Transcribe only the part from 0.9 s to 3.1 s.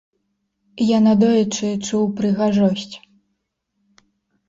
Я надоечы чуў прыгажосць.